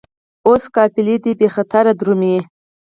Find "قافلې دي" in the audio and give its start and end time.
0.75-1.31